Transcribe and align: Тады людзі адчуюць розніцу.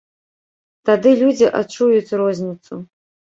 Тады 0.89 1.11
людзі 1.19 1.51
адчуюць 1.59 2.17
розніцу. 2.21 2.81